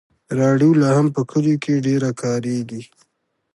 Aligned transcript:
راډیو 0.39 0.71
لا 0.81 0.91
هم 0.97 1.07
په 1.15 1.21
کلیو 1.31 1.61
کې 1.63 1.83
ډېره 1.87 2.09
کارېږي. 2.21 2.81